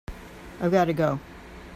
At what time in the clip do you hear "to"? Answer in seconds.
0.85-0.93